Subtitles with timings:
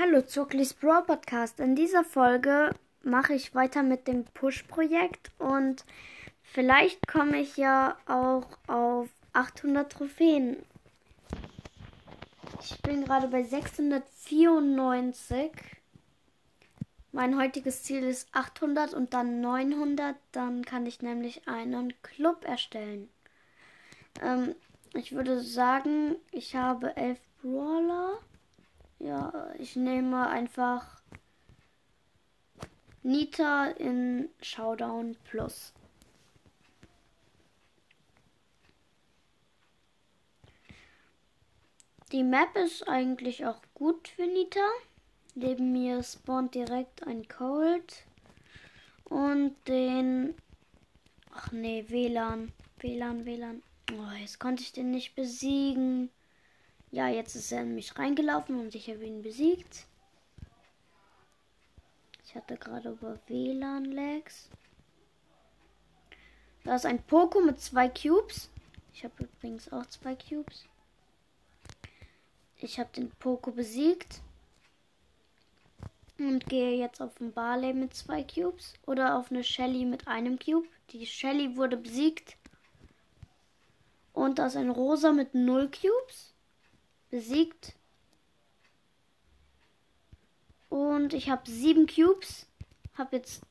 [0.00, 1.58] Hallo Zucklis Brawl Podcast.
[1.58, 2.70] In dieser Folge
[3.02, 5.84] mache ich weiter mit dem Push-Projekt und
[6.40, 10.58] vielleicht komme ich ja auch auf 800 Trophäen.
[12.60, 15.50] Ich bin gerade bei 694.
[17.10, 20.14] Mein heutiges Ziel ist 800 und dann 900.
[20.30, 23.08] Dann kann ich nämlich einen Club erstellen.
[24.22, 24.54] Ähm,
[24.94, 27.97] ich würde sagen, ich habe 11 Brawler.
[29.58, 31.02] Ich nehme einfach
[33.02, 35.72] Nita in Showdown Plus.
[42.12, 44.60] Die Map ist eigentlich auch gut für Nita.
[45.34, 48.04] Neben mir spawnt direkt ein Cold
[49.04, 50.34] und den
[51.40, 53.62] Ach nee, WLAN, WLAN, WLAN.
[53.92, 56.10] Oh, jetzt konnte ich den nicht besiegen.
[56.90, 59.86] Ja, jetzt ist er in mich reingelaufen und ich habe ihn besiegt.
[62.24, 64.48] Ich hatte gerade über WLAN-Lags.
[66.64, 68.50] Da ist ein Poco mit zwei Cubes.
[68.94, 70.66] Ich habe übrigens auch zwei Cubes.
[72.56, 74.22] Ich habe den Poco besiegt.
[76.18, 78.74] Und gehe jetzt auf den Barley mit zwei Cubes.
[78.86, 80.68] Oder auf eine Shelly mit einem Cube.
[80.90, 82.36] Die Shelly wurde besiegt.
[84.14, 86.34] Und da ist ein Rosa mit null Cubes
[87.10, 87.74] besiegt.
[90.68, 92.46] Und ich habe sieben Cubes.
[92.96, 93.42] Habe jetzt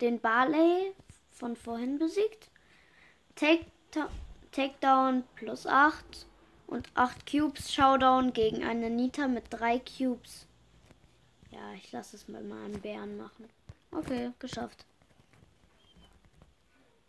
[0.00, 0.92] den Barley
[1.30, 2.50] von vorhin besiegt.
[3.34, 3.66] Take,
[4.52, 6.26] Takedown plus 8
[6.66, 10.46] und 8 Cubes Showdown gegen eine Nita mit 3 Cubes.
[11.50, 13.48] Ja, ich lasse es mal einen Bären machen.
[13.92, 14.84] Okay, geschafft.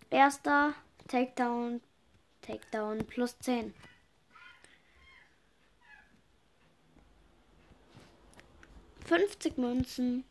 [0.09, 0.73] Erster
[1.07, 1.81] Takedown,
[2.41, 3.73] Takedown plus 10.
[9.07, 10.23] 50 Münzen.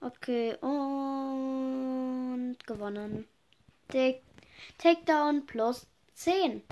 [0.00, 3.26] Okay, und gewonnen.
[3.88, 4.20] Take,
[4.78, 6.62] Takedown plus 10.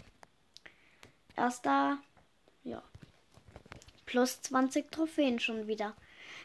[1.34, 1.98] Erster,
[2.62, 2.80] ja.
[4.06, 5.96] Plus 20 Trophäen schon wieder.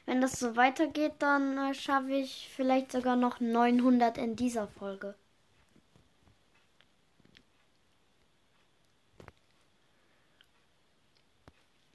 [0.08, 5.14] Wenn das so weitergeht, dann äh, schaffe ich vielleicht sogar noch 900 in dieser Folge.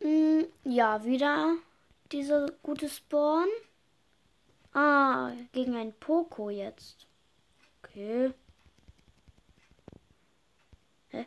[0.07, 1.57] Mm, ja, wieder
[2.13, 3.49] dieser gute Spawn.
[4.73, 7.09] Ah, gegen ein Poco jetzt.
[7.83, 8.33] Okay.
[11.09, 11.27] Hä?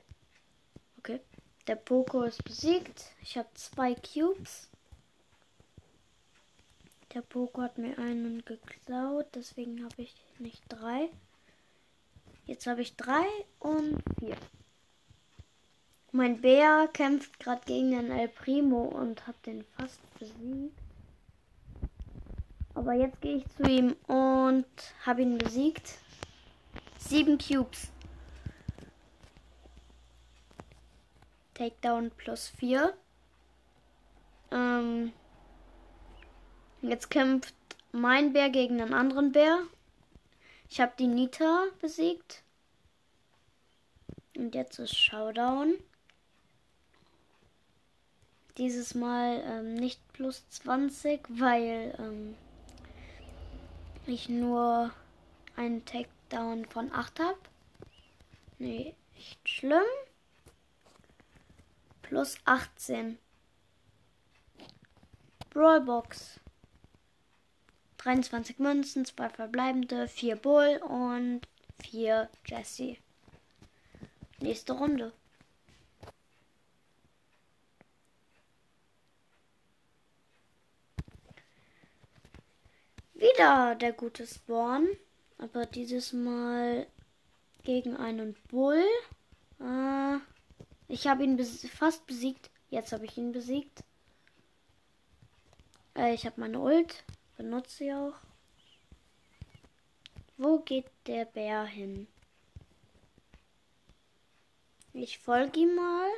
[0.99, 1.19] Okay.
[1.67, 3.03] Der Poco ist besiegt.
[3.21, 4.69] Ich habe zwei Cubes.
[7.13, 11.09] Der Poco hat mir einen geklaut, deswegen habe ich nicht drei.
[12.45, 13.27] Jetzt habe ich drei
[13.59, 14.37] und vier.
[16.11, 20.73] Mein Bär kämpft gerade gegen den El Primo und hat den fast besiegt.
[22.73, 24.65] Aber jetzt gehe ich zu ihm und
[25.05, 25.99] habe ihn besiegt.
[26.97, 27.91] Sieben Cubes.
[31.53, 32.97] Takedown plus vier.
[34.51, 35.13] Ähm,
[36.81, 37.53] jetzt kämpft
[37.91, 39.59] mein Bär gegen einen anderen Bär.
[40.69, 42.43] Ich habe die Nita besiegt.
[44.35, 45.75] Und jetzt ist Showdown.
[48.59, 52.35] Dieses Mal ähm, nicht plus 20, weil ähm,
[54.05, 54.91] ich nur
[55.55, 57.39] einen Takedown von 8 habe.
[58.57, 59.81] Nee, nicht schlimm.
[62.01, 63.17] Plus 18.
[65.51, 66.39] Brawlbox.
[67.97, 71.41] 23 Münzen, 2 verbleibende, 4 Bull und
[71.83, 72.97] 4 Jesse.
[74.39, 75.13] Nächste Runde.
[83.39, 84.89] Wieder der gute Spawn.
[85.37, 86.85] Aber dieses Mal
[87.63, 88.83] gegen einen Bull.
[89.61, 90.17] Äh,
[90.89, 92.51] ich habe ihn bes fast besiegt.
[92.69, 93.85] Jetzt habe ich ihn besiegt.
[95.95, 97.05] Äh, ich habe meine Ult.
[97.37, 98.15] Benutze sie auch.
[100.35, 102.07] Wo geht der Bär hin?
[104.91, 106.09] Ich folge ihm mal.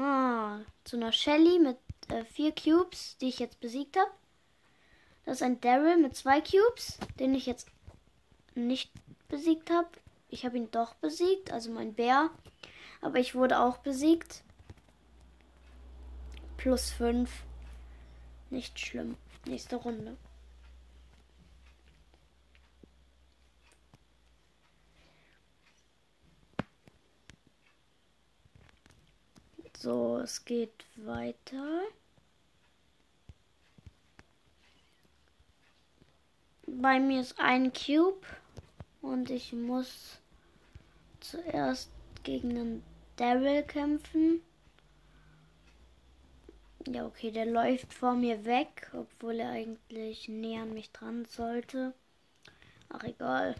[0.00, 1.78] Ah, zu einer Shelly mit
[2.10, 4.12] äh, vier Cubes, die ich jetzt besiegt habe.
[5.24, 7.68] Das ist ein Daryl mit zwei Cubes, den ich jetzt
[8.54, 8.90] nicht
[9.28, 9.88] besiegt habe.
[10.28, 12.30] Ich habe ihn doch besiegt, also mein Bär.
[13.00, 14.42] Aber ich wurde auch besiegt.
[16.56, 17.30] Plus 5.
[18.50, 19.16] Nicht schlimm.
[19.46, 20.16] Nächste Runde.
[29.78, 31.80] So, es geht weiter.
[36.78, 38.24] Bei mir ist ein Cube
[39.02, 40.18] und ich muss
[41.18, 41.90] zuerst
[42.22, 42.82] gegen einen
[43.16, 44.40] Daryl kämpfen.
[46.86, 51.92] Ja, okay, der läuft vor mir weg, obwohl er eigentlich näher an mich dran sollte.
[52.88, 53.56] Ach, egal.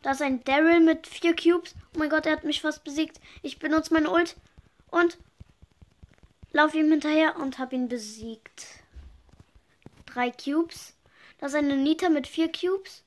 [0.00, 1.74] Da ist ein Daryl mit vier Cubes.
[1.94, 3.20] Oh mein Gott, er hat mich fast besiegt.
[3.42, 4.34] Ich benutze mein Ult
[4.90, 5.18] und
[6.52, 8.81] laufe ihm hinterher und habe ihn besiegt.
[10.12, 10.94] Drei Cubes.
[11.38, 13.04] Da ist eine Nita mit vier Cubes.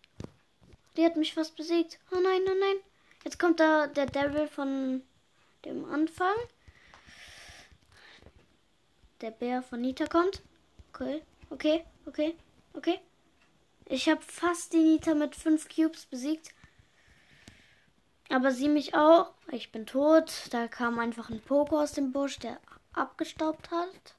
[0.98, 2.00] Die hat mich fast besiegt.
[2.12, 2.78] Oh nein, oh nein.
[3.24, 5.04] Jetzt kommt da der Daryl von
[5.66, 6.36] dem Anfang.
[9.22, 10.42] Der Bär von Nita kommt.
[10.94, 12.36] Okay, okay, okay,
[12.74, 13.00] okay.
[13.86, 16.54] Ich habe fast die Nita mit fünf Cubes besiegt.
[18.30, 19.32] Aber sie mich auch.
[19.52, 20.32] Ich bin tot.
[20.50, 22.60] Da kam einfach ein Poko aus dem Busch, der
[22.94, 24.16] abgestaubt hat.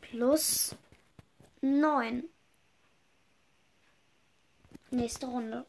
[0.00, 0.76] Plus
[1.62, 2.24] 9.
[4.90, 5.66] Nächste Runde.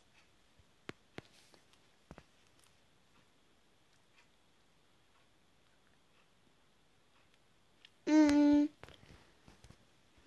[8.05, 8.67] Mm.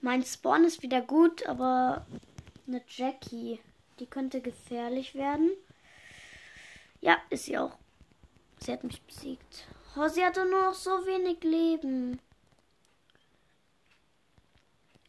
[0.00, 2.06] Mein Spawn ist wieder gut, aber
[2.66, 3.58] eine Jackie,
[3.98, 5.50] die könnte gefährlich werden.
[7.00, 7.76] Ja, ist sie auch.
[8.60, 9.66] Sie hat mich besiegt.
[9.96, 12.20] Oh, sie hatte nur noch so wenig Leben.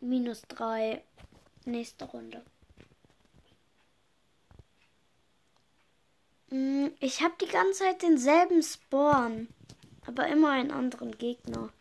[0.05, 1.01] Minus drei.
[1.65, 2.43] Nächste Runde.
[6.51, 9.47] Mm, ich habe die ganze Zeit denselben Spawn.
[10.05, 11.73] Aber immer einen anderen Gegner.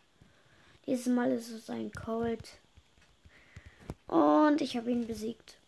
[0.87, 2.57] Dieses Mal ist es ein Cold.
[4.07, 5.59] Und ich habe ihn besiegt.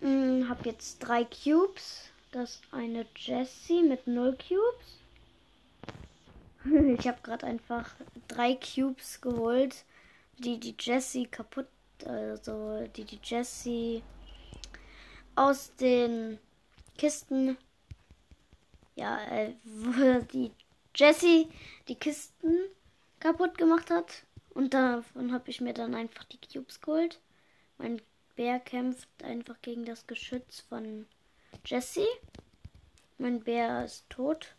[0.00, 2.08] Hm, hab jetzt drei Cubes.
[2.32, 5.03] Das eine Jessie mit null Cubes.
[6.98, 7.90] ich habe gerade einfach
[8.28, 9.84] drei Cubes geholt,
[10.38, 11.68] die die Jessie kaputt,
[12.04, 14.02] also die die Jessie
[15.34, 16.38] aus den
[16.96, 17.56] Kisten,
[18.96, 20.52] ja, äh, wo die
[20.94, 21.48] Jessie
[21.88, 22.56] die Kisten
[23.20, 24.24] kaputt gemacht hat.
[24.50, 27.20] Und davon habe ich mir dann einfach die Cubes geholt.
[27.76, 28.00] Mein
[28.36, 31.06] Bär kämpft einfach gegen das Geschütz von
[31.64, 32.06] Jesse.
[33.18, 34.54] Mein Bär ist tot.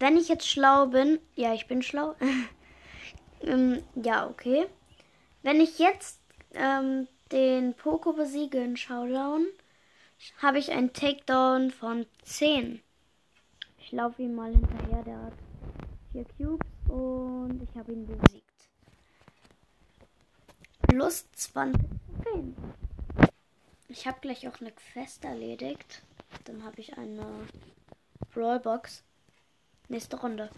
[0.00, 2.16] Wenn ich jetzt schlau bin, ja, ich bin schlau.
[3.42, 4.66] ähm, ja, okay.
[5.42, 6.18] Wenn ich jetzt
[6.54, 9.46] ähm, den Poco besiege in Showdown,
[10.42, 12.82] habe ich einen Takedown von 10.
[13.78, 15.34] Ich laufe ihm mal hinterher, der hat
[16.12, 18.50] 4 Cubes und ich habe ihn besiegt
[20.90, 21.80] plus 20
[22.22, 22.56] Trophäen.
[23.88, 26.02] Ich habe gleich auch eine Quest erledigt.
[26.44, 27.24] Dann habe ich eine
[28.34, 29.04] Brawlbox.
[29.90, 30.48] Nächste Runde.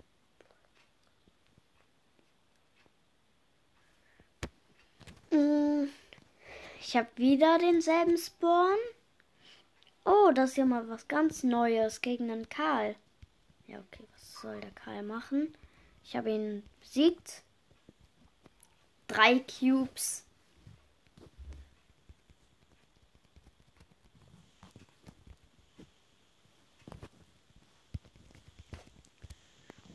[5.30, 5.84] Mm,
[6.78, 8.76] ich habe wieder denselben Spawn.
[10.04, 12.94] Oh, das ist ja mal was ganz Neues gegen den Karl.
[13.66, 15.56] Ja, okay, was soll der Karl machen?
[16.04, 17.42] Ich habe ihn besiegt
[19.06, 20.26] drei Cubes.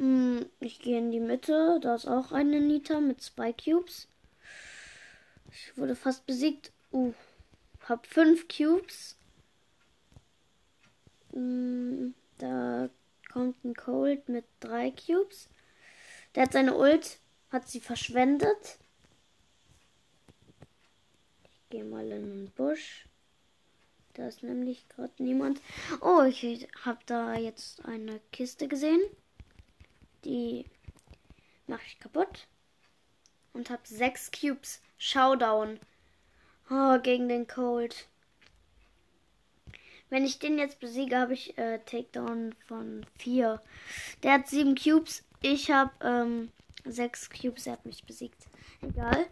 [0.08, 1.80] Hm, ich gehe in die Mitte.
[1.82, 4.08] Da ist auch eine Nita mit zwei Cubes.
[5.52, 6.72] Ich wurde fast besiegt.
[6.94, 7.14] Uh,
[7.90, 9.18] hab fünf Cubes.
[11.34, 12.90] Hm, da
[13.34, 15.50] kommt ein Cold mit drei Cubes.
[16.36, 18.80] Der hat seine Ult, hat sie verschwendet.
[21.44, 23.10] Ich gehe mal in den Busch.
[24.14, 25.62] Da ist nämlich gerade niemand.
[26.00, 29.02] Oh, ich habe da jetzt eine Kiste gesehen.
[30.24, 30.66] Die
[31.68, 32.48] mache ich kaputt.
[33.54, 34.82] Und habe sechs Cubes.
[34.98, 35.80] Showdown.
[36.70, 38.08] Oh, gegen den Cold.
[40.10, 43.62] Wenn ich den jetzt besiege, habe ich äh, Takedown von 4.
[44.24, 45.24] Der hat 7 Cubes.
[45.42, 46.52] Ich habe ähm,
[46.86, 47.68] 6 Cubes.
[47.68, 48.48] Er hat mich besiegt.
[48.82, 49.28] Egal.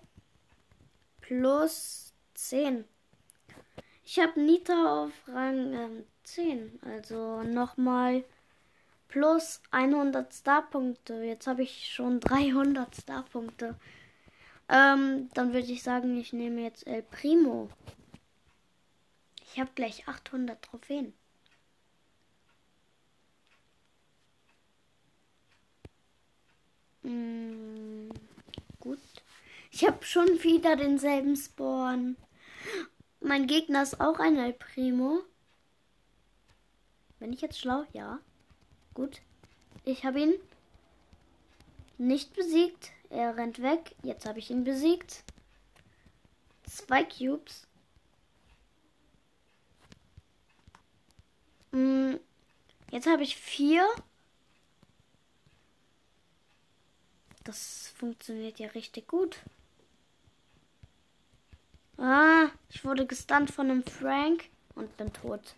[1.22, 2.86] Plus 10.
[4.04, 6.80] Ich habe Nita auf Rang ähm, 10.
[6.84, 8.24] Also nochmal
[9.16, 11.24] plus 100 Starpunkte.
[11.24, 13.80] Jetzt habe ich schon 300 Starpunkte.
[14.68, 17.70] Ähm, dann würde ich sagen, ich nehme jetzt El Primo.
[19.42, 21.14] Ich habe gleich 800 Trophäen.
[27.04, 28.10] Hm,
[28.82, 29.00] gut.
[29.72, 32.18] Ich habe schon wieder denselben Spawn.
[33.22, 35.24] Mein Gegner ist auch ein El Primo.
[37.20, 37.86] Bin ich jetzt schlau?
[37.94, 38.20] Ja.
[38.96, 39.22] Gut.
[39.84, 40.34] Ich habe ihn
[41.98, 42.92] nicht besiegt.
[43.10, 43.94] Er rennt weg.
[44.02, 45.24] Jetzt habe ich ihn besiegt.
[46.64, 47.68] Zwei Cubes.
[51.72, 52.20] Hm,
[52.90, 53.86] jetzt habe ich vier.
[57.44, 59.38] Das funktioniert ja richtig gut.
[61.98, 65.56] Ah, ich wurde gestunt von einem Frank und bin tot.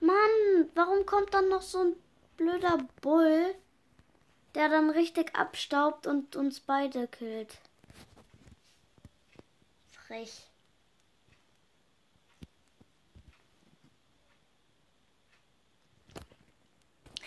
[0.00, 1.96] Mann, warum kommt dann noch so ein
[2.36, 3.54] blöder Bull,
[4.54, 7.58] der dann richtig abstaubt und uns beide killt?
[9.90, 10.46] Frech.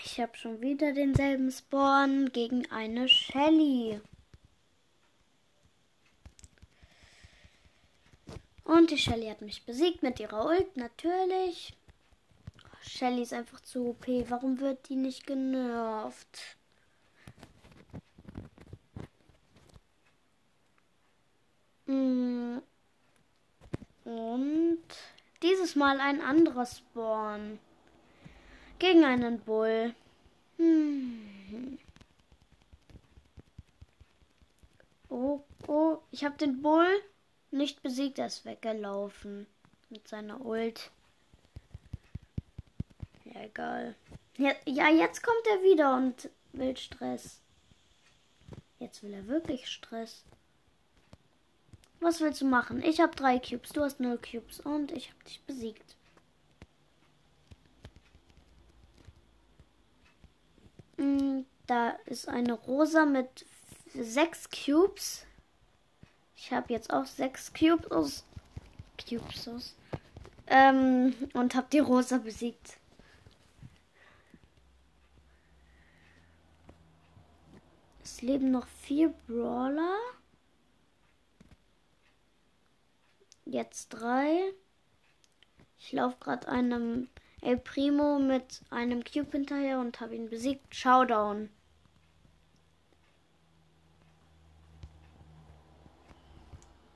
[0.03, 4.01] Ich habe schon wieder denselben Spawn gegen eine Shelly.
[8.63, 11.73] Und die Shelly hat mich besiegt mit ihrer Ult, natürlich.
[12.81, 14.07] Shelly ist einfach zu OP.
[14.29, 16.57] Warum wird die nicht genervt?
[21.85, 22.59] Mm.
[24.05, 24.83] Und
[25.41, 27.59] dieses Mal ein anderer Spawn.
[28.79, 29.93] Gegen einen Bull.
[30.57, 31.77] Hm.
[35.09, 36.87] Oh, oh, ich habe den Bull
[37.51, 39.47] nicht besiegt, er ist weggelaufen
[39.89, 40.91] mit seiner Ult.
[43.39, 43.95] Egal.
[44.37, 47.39] Ja, ja, jetzt kommt er wieder und will Stress.
[48.79, 50.23] Jetzt will er wirklich Stress.
[52.01, 52.81] Was willst du machen?
[52.83, 55.95] Ich habe drei Cubes, du hast null Cubes und ich habe dich besiegt.
[60.97, 63.45] Mm, da ist eine Rosa mit
[63.93, 65.25] sechs Cubes.
[66.35, 68.25] Ich habe jetzt auch sechs Cubes.
[68.97, 69.75] Cubes.
[70.47, 72.78] Ähm, und habe die Rosa besiegt.
[78.21, 79.97] Leben noch vier Brawler.
[83.45, 84.53] Jetzt drei.
[85.77, 87.09] Ich laufe gerade einem
[87.41, 90.75] El Primo mit einem Cube hinterher und habe ihn besiegt.
[90.75, 91.49] Showdown.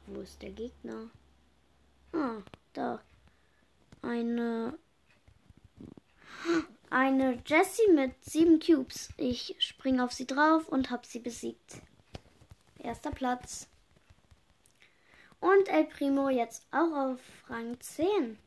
[0.08, 1.10] Wo ist der Gegner?
[2.12, 2.42] Ah,
[2.74, 3.02] da.
[4.02, 4.78] Eine.
[6.94, 9.10] Eine Jessie mit sieben Cubes.
[9.18, 11.82] Ich springe auf sie drauf und habe sie besiegt.
[12.78, 13.68] Erster Platz.
[15.40, 18.38] Und El Primo jetzt auch auf Rang 10.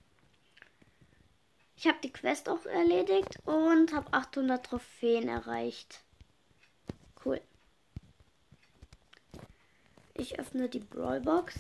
[1.75, 6.05] Ich habe die Quest auch erledigt und habe 800 Trophäen erreicht.
[7.25, 7.41] Cool.
[10.15, 11.57] Ich öffne die Brawlbox.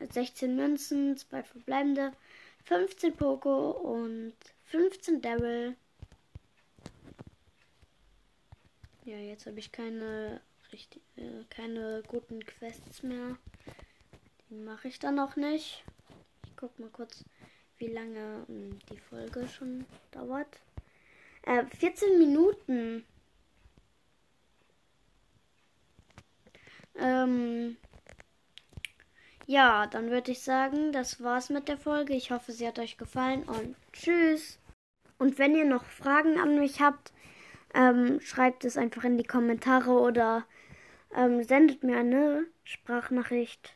[0.00, 2.12] 16 Münzen, 2 verbleibende,
[2.64, 4.32] 15 Poco und
[4.74, 5.76] 15 Daryl.
[9.04, 10.40] Ja, jetzt habe ich keine
[10.72, 13.38] richtig, äh, keine guten Quests mehr.
[14.50, 15.84] Die mache ich dann auch nicht.
[16.44, 17.24] Ich guck mal kurz
[17.78, 20.58] wie lange hm, die Folge schon dauert.
[21.42, 23.04] Äh, 14 Minuten.
[26.96, 27.76] Ähm,
[29.46, 32.14] ja, dann würde ich sagen, das war's mit der Folge.
[32.14, 34.58] Ich hoffe, sie hat euch gefallen und tschüss.
[35.24, 37.10] Und wenn ihr noch Fragen an mich habt,
[37.72, 40.44] ähm, schreibt es einfach in die Kommentare oder
[41.16, 43.74] ähm, sendet mir eine Sprachnachricht.